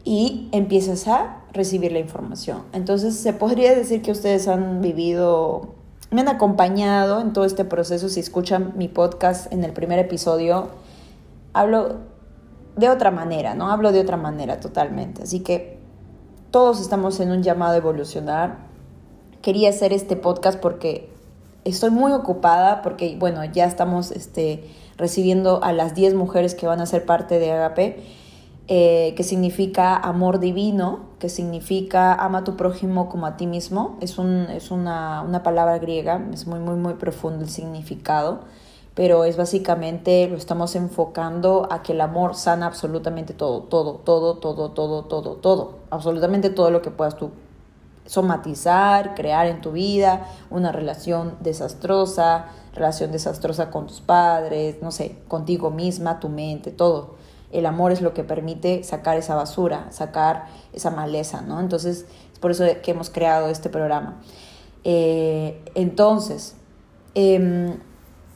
Y 0.04 0.50
empiezas 0.52 1.08
a 1.08 1.42
recibir 1.54 1.92
la 1.92 2.00
información. 2.00 2.64
Entonces, 2.74 3.16
se 3.16 3.34
podría 3.34 3.76
decir 3.76 4.02
que 4.02 4.12
ustedes 4.12 4.48
han 4.48 4.82
vivido, 4.82 5.74
me 6.12 6.22
han 6.22 6.28
acompañado 6.28 7.22
en 7.22 7.34
todo 7.34 7.46
este 7.46 7.66
proceso. 7.66 8.10
Si 8.10 8.20
escuchan 8.20 8.74
mi 8.76 8.88
podcast 8.88 9.52
en 9.52 9.64
el 9.64 9.74
primer 9.74 10.00
episodio, 10.00 10.70
hablo 11.54 12.00
de 12.76 12.90
otra 12.90 13.12
manera, 13.12 13.56
¿no? 13.56 13.72
Hablo 13.72 13.92
de 13.92 14.02
otra 14.02 14.18
manera 14.18 14.60
totalmente. 14.60 15.24
Así 15.24 15.40
que 15.40 15.75
todos 16.56 16.80
estamos 16.80 17.20
en 17.20 17.32
un 17.32 17.44
llamado 17.44 17.74
a 17.74 17.78
evolucionar. 17.80 18.60
Quería 19.42 19.68
hacer 19.68 19.92
este 19.92 20.16
podcast 20.16 20.58
porque 20.58 21.10
estoy 21.66 21.90
muy 21.90 22.14
ocupada, 22.14 22.82
porque, 22.82 23.18
bueno, 23.20 23.44
ya 23.44 23.66
estamos 23.66 24.10
este, 24.12 24.64
recibiendo 24.96 25.62
a 25.62 25.74
las 25.74 25.96
10 25.96 26.14
mujeres 26.14 26.56
que 26.56 26.66
van 26.66 26.80
a 26.80 26.86
ser 26.86 27.06
parte 27.06 27.40
de 27.40 27.52
Agape, 27.52 28.02
eh, 28.70 29.14
que 29.18 29.24
significa 29.24 29.98
amor 29.98 30.40
divino, 30.40 31.02
que 31.20 31.28
significa 31.28 32.14
ama 32.14 32.38
a 32.38 32.44
tu 32.46 32.56
prójimo 32.56 33.10
como 33.10 33.26
a 33.26 33.36
ti 33.36 33.48
mismo. 33.48 33.98
Es, 34.00 34.18
un, 34.18 34.48
es 34.50 34.72
una, 34.72 35.24
una 35.24 35.44
palabra 35.44 35.78
griega, 35.78 36.26
es 36.32 36.48
muy, 36.48 36.62
muy, 36.62 36.78
muy 36.78 36.94
profundo 36.94 37.44
el 37.44 37.50
significado 37.50 38.46
pero 38.96 39.26
es 39.26 39.36
básicamente 39.36 40.28
lo 40.28 40.38
estamos 40.38 40.76
enfocando 40.76 41.68
a 41.70 41.84
que 41.84 41.92
el 41.92 42.02
amor 42.02 42.34
sana 42.34 42.66
absolutamente 42.66 43.34
todo, 43.34 43.64
todo, 43.64 43.96
todo, 43.96 44.38
todo, 44.38 44.72
todo, 44.72 45.04
todo, 45.04 45.36
todo, 45.36 45.80
absolutamente 45.90 46.50
todo 46.50 46.72
lo 46.72 46.82
que 46.82 46.92
puedas 46.92 47.18
tú 47.18 47.32
somatizar, 48.06 49.16
crear 49.16 49.48
en 49.48 49.62
tu 49.62 49.72
vida, 49.72 50.28
una 50.50 50.72
relación 50.72 51.36
desastrosa, 51.42 52.46
relación 52.74 53.12
desastrosa 53.12 53.72
con 53.72 53.88
tus 53.88 54.00
padres, 54.00 54.78
no 54.82 54.92
sé, 54.92 55.18
contigo 55.28 55.72
misma, 55.72 56.20
tu 56.20 56.30
mente, 56.30 56.72
todo. 56.72 57.16
El 57.52 57.66
amor 57.66 57.92
es 57.92 58.02
lo 58.02 58.14
que 58.14 58.24
permite 58.24 58.84
sacar 58.84 59.18
esa 59.18 59.36
basura, 59.36 59.88
sacar 59.92 60.46
esa 60.74 60.92
maleza, 60.92 61.42
¿no? 61.42 61.60
Entonces, 61.60 62.06
es 62.32 62.40
por 62.40 62.52
eso 62.52 62.66
que 62.84 62.92
hemos 62.92 63.10
creado 63.10 63.50
este 63.50 63.70
programa. 63.70 64.22
Eh, 64.84 65.64
entonces, 65.74 66.56
eh, 67.16 67.76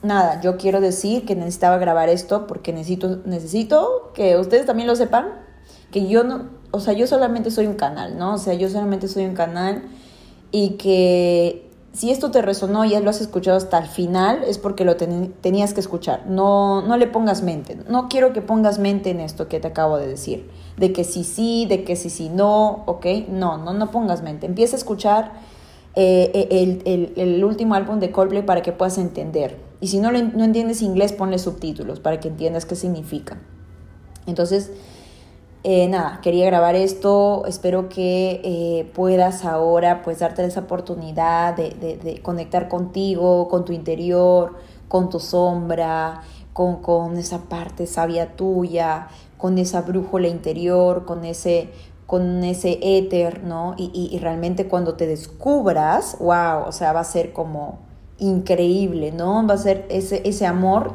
nada, 0.02 0.40
yo 0.40 0.56
quiero 0.56 0.80
decir 0.80 1.24
que 1.26 1.34
necesitaba 1.34 1.78
grabar 1.78 2.08
esto 2.08 2.46
porque 2.46 2.72
necesito, 2.72 3.20
necesito 3.24 4.10
que 4.14 4.36
ustedes 4.36 4.66
también 4.66 4.88
lo 4.88 4.96
sepan, 4.96 5.28
que 5.90 6.08
yo 6.08 6.24
no, 6.24 6.48
o 6.70 6.80
sea, 6.80 6.94
yo 6.94 7.06
solamente 7.06 7.50
soy 7.50 7.66
un 7.66 7.74
canal, 7.74 8.18
¿no? 8.18 8.34
O 8.34 8.38
sea, 8.38 8.54
yo 8.54 8.68
solamente 8.68 9.08
soy 9.08 9.24
un 9.24 9.34
canal 9.34 9.82
y 10.52 10.70
que 10.70 11.70
si 11.92 12.10
esto 12.10 12.30
te 12.30 12.40
resonó 12.40 12.84
y 12.84 12.90
ya 12.90 13.00
lo 13.00 13.10
has 13.10 13.20
escuchado 13.20 13.56
hasta 13.56 13.78
el 13.78 13.86
final, 13.86 14.44
es 14.46 14.58
porque 14.58 14.84
lo 14.84 14.96
tenías 14.96 15.74
que 15.74 15.80
escuchar. 15.80 16.24
No, 16.26 16.82
no 16.82 16.96
le 16.96 17.08
pongas 17.08 17.42
mente. 17.42 17.76
No 17.88 18.08
quiero 18.08 18.32
que 18.32 18.42
pongas 18.42 18.78
mente 18.78 19.10
en 19.10 19.18
esto 19.18 19.48
que 19.48 19.58
te 19.58 19.68
acabo 19.68 19.98
de 19.98 20.06
decir. 20.06 20.48
De 20.76 20.92
que 20.92 21.02
sí, 21.02 21.24
sí, 21.24 21.66
de 21.68 21.82
que 21.82 21.96
sí, 21.96 22.08
sí, 22.08 22.28
no, 22.28 22.84
¿ok? 22.86 23.06
No, 23.28 23.58
no, 23.58 23.72
no 23.72 23.90
pongas 23.90 24.22
mente. 24.22 24.46
Empieza 24.46 24.76
a 24.76 24.78
escuchar 24.78 25.32
eh, 25.96 26.30
eh, 26.32 26.80
el, 26.84 27.12
el, 27.16 27.44
último 27.44 27.74
álbum 27.74 27.98
de 27.98 28.12
Coldplay 28.12 28.46
para 28.46 28.62
que 28.62 28.70
puedas 28.70 28.96
entender. 28.96 29.69
Y 29.80 29.88
si 29.88 29.98
no, 29.98 30.12
no 30.12 30.44
entiendes 30.44 30.82
inglés, 30.82 31.12
ponle 31.12 31.38
subtítulos 31.38 32.00
para 32.00 32.20
que 32.20 32.28
entiendas 32.28 32.66
qué 32.66 32.76
significa. 32.76 33.38
Entonces, 34.26 34.70
eh, 35.62 35.88
nada, 35.88 36.20
quería 36.22 36.46
grabar 36.46 36.74
esto. 36.74 37.44
Espero 37.46 37.88
que 37.88 38.90
puedas 38.94 39.44
ahora 39.44 40.02
pues 40.02 40.18
darte 40.18 40.44
esa 40.44 40.60
oportunidad 40.60 41.56
de, 41.56 41.98
de, 42.02 42.22
conectar 42.22 42.68
contigo, 42.68 43.48
con 43.48 43.64
tu 43.64 43.72
interior, 43.72 44.56
con 44.88 45.08
tu 45.08 45.18
sombra, 45.18 46.22
con, 46.52 46.82
con 46.82 47.16
esa 47.16 47.42
parte 47.48 47.86
sabia 47.86 48.36
tuya, 48.36 49.08
con 49.38 49.56
esa 49.58 49.82
brújula 49.82 50.28
interior, 50.28 51.06
con 51.06 51.24
ese 51.24 51.70
con 52.10 52.42
ese 52.42 52.80
éter, 52.82 53.44
¿no? 53.44 53.76
Y, 53.78 54.18
realmente 54.20 54.66
cuando 54.66 54.94
te 54.94 55.06
descubras, 55.06 56.16
wow, 56.18 56.64
o 56.66 56.72
sea, 56.72 56.92
va 56.92 56.98
a 56.98 57.04
ser 57.04 57.32
como 57.32 57.78
increíble, 58.20 59.12
¿no? 59.12 59.46
Va 59.46 59.54
a 59.54 59.58
ser 59.58 59.86
ese, 59.88 60.22
ese 60.24 60.46
amor, 60.46 60.92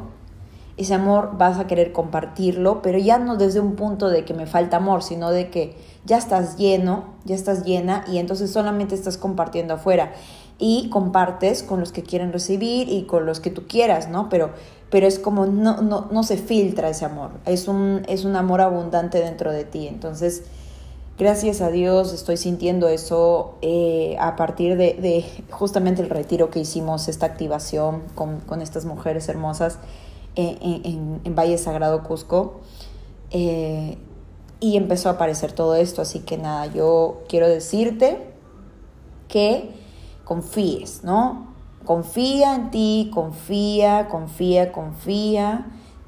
ese 0.78 0.94
amor 0.94 1.38
vas 1.38 1.60
a 1.60 1.68
querer 1.68 1.92
compartirlo, 1.92 2.82
pero 2.82 2.98
ya 2.98 3.18
no 3.18 3.36
desde 3.36 3.60
un 3.60 3.76
punto 3.76 4.10
de 4.10 4.24
que 4.26 4.34
me 4.34 4.46
falta 4.46 4.78
amor, 4.78 5.04
sino 5.04 5.32
de 5.32 5.50
que 5.50 5.76
ya 6.06 6.18
estás 6.18 6.58
lleno, 6.58 7.16
ya 7.26 7.36
estás 7.36 7.66
llena 7.66 8.06
y 8.08 8.20
entonces 8.20 8.52
solamente 8.52 8.96
estás 8.96 9.18
compartiendo 9.18 9.74
afuera 9.74 10.14
y 10.58 10.90
compartes 10.90 11.64
con 11.64 11.80
los 11.80 11.92
que 11.92 12.04
quieren 12.04 12.32
recibir 12.32 12.90
y 12.90 13.04
con 13.04 13.26
los 13.26 13.40
que 13.40 13.50
tú 13.50 13.68
quieras, 13.68 14.10
¿no? 14.10 14.30
Pero, 14.30 14.52
pero 14.90 15.08
es 15.08 15.20
como 15.20 15.46
no, 15.46 15.82
no, 15.82 16.08
no 16.12 16.24
se 16.24 16.38
filtra 16.38 16.90
ese 16.90 17.06
amor, 17.06 17.32
es 17.46 17.68
un, 17.68 18.04
es 18.08 18.24
un 18.24 18.36
amor 18.36 18.62
abundante 18.62 19.20
dentro 19.20 19.52
de 19.52 19.66
ti, 19.66 19.88
entonces 19.88 20.44
Gracias 21.18 21.62
a 21.62 21.70
Dios 21.72 22.12
estoy 22.12 22.36
sintiendo 22.36 22.90
eso 22.90 23.56
eh, 23.62 24.18
a 24.20 24.36
partir 24.36 24.76
de, 24.76 25.26
justamente 25.50 26.02
el 26.02 26.10
retiro 26.10 26.50
que 26.50 26.60
hicimos, 26.60 27.08
esta 27.08 27.26
activación 27.26 28.04
con, 28.16 28.62
estas 28.62 28.84
mujeres 28.84 29.30
hermosas 29.30 29.80
en, 30.36 31.34
Valle 31.34 31.58
Sagrado 31.58 32.04
Cusco. 32.04 32.60
Eh, 33.32 33.98
y 34.60 34.76
empezó 34.76 35.08
a 35.08 35.14
aparecer 35.14 35.54
todo 35.54 35.76
esto, 35.76 36.02
así 36.02 36.20
que 36.20 36.38
nada, 36.38 36.66
yo 36.68 37.24
quiero 37.30 37.48
decirte 37.48 38.34
que 39.30 39.70
confíes, 40.26 41.04
¿no? 41.04 41.54
Confía 41.86 42.56
en 42.56 42.72
ti, 42.72 43.12
confía, 43.14 44.10
confía, 44.10 44.74
confía 44.74 45.68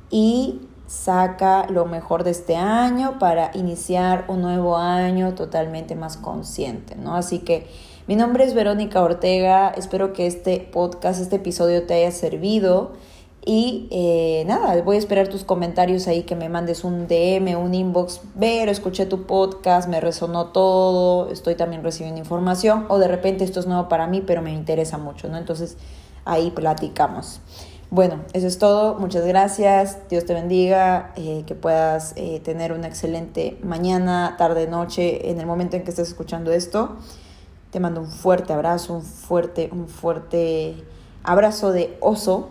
y 0.09 0.66
saca 0.87 1.67
lo 1.69 1.85
mejor 1.85 2.23
de 2.23 2.31
este 2.31 2.55
año 2.55 3.19
para 3.19 3.51
iniciar 3.53 4.25
un 4.29 4.41
nuevo 4.41 4.77
año 4.77 5.35
totalmente 5.35 5.95
más 5.95 6.17
consciente, 6.17 6.95
¿no? 6.95 7.15
Así 7.15 7.39
que 7.39 7.67
mi 8.07 8.15
nombre 8.15 8.45
es 8.45 8.53
Verónica 8.53 9.03
Ortega, 9.03 9.69
espero 9.69 10.13
que 10.13 10.27
este 10.27 10.59
podcast, 10.59 11.21
este 11.21 11.35
episodio 11.35 11.85
te 11.85 11.95
haya 11.95 12.11
servido 12.11 12.93
y 13.45 13.87
eh, 13.91 14.43
nada, 14.45 14.81
voy 14.81 14.95
a 14.95 14.99
esperar 14.99 15.27
tus 15.27 15.43
comentarios 15.43 16.07
ahí, 16.07 16.23
que 16.23 16.35
me 16.35 16.49
mandes 16.49 16.83
un 16.83 17.07
DM, 17.07 17.57
un 17.57 17.73
inbox, 17.73 18.21
ver, 18.35 18.69
escuché 18.69 19.05
tu 19.05 19.23
podcast, 19.23 19.89
me 19.89 19.99
resonó 19.99 20.47
todo, 20.47 21.29
estoy 21.29 21.55
también 21.55 21.83
recibiendo 21.83 22.19
información 22.19 22.85
o 22.87 22.97
de 22.97 23.07
repente 23.07 23.43
esto 23.43 23.59
es 23.59 23.67
nuevo 23.67 23.89
para 23.89 24.07
mí, 24.07 24.21
pero 24.21 24.41
me 24.41 24.53
interesa 24.53 24.97
mucho, 24.97 25.27
¿no? 25.27 25.37
Entonces 25.37 25.77
ahí 26.23 26.51
platicamos. 26.51 27.41
Bueno, 27.89 28.19
eso 28.33 28.47
es 28.47 28.57
todo. 28.57 28.95
Muchas 28.99 29.25
gracias. 29.25 30.09
Dios 30.09 30.25
te 30.25 30.33
bendiga. 30.33 31.13
Eh, 31.15 31.43
que 31.47 31.55
puedas 31.55 32.13
eh, 32.17 32.41
tener 32.41 32.73
una 32.73 32.87
excelente 32.87 33.57
mañana, 33.63 34.35
tarde, 34.37 34.67
noche, 34.67 35.29
en 35.31 35.39
el 35.39 35.45
momento 35.45 35.77
en 35.77 35.83
que 35.83 35.91
estés 35.91 36.09
escuchando 36.09 36.51
esto. 36.51 36.97
Te 37.71 37.79
mando 37.79 38.01
un 38.01 38.07
fuerte 38.07 38.51
abrazo, 38.51 38.95
un 38.95 39.03
fuerte, 39.03 39.69
un 39.71 39.87
fuerte 39.87 40.83
abrazo 41.23 41.71
de 41.71 41.97
oso 42.01 42.49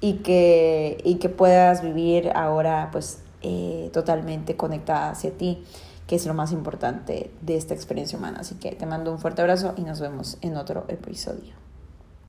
y 0.00 0.14
que, 0.18 0.98
y 1.04 1.16
que 1.16 1.28
puedas 1.30 1.82
vivir 1.82 2.30
ahora 2.34 2.90
pues 2.92 3.20
eh, 3.42 3.90
totalmente 3.92 4.56
conectada 4.56 5.10
hacia 5.10 5.30
ti, 5.30 5.64
que 6.06 6.16
es 6.16 6.26
lo 6.26 6.34
más 6.34 6.52
importante 6.52 7.30
de 7.40 7.56
esta 7.56 7.72
experiencia 7.74 8.18
humana. 8.18 8.38
Así 8.40 8.56
que 8.56 8.72
te 8.72 8.84
mando 8.84 9.10
un 9.10 9.18
fuerte 9.18 9.40
abrazo 9.40 9.72
y 9.76 9.82
nos 9.82 10.00
vemos 10.00 10.36
en 10.42 10.56
otro 10.56 10.84
episodio. 10.88 11.65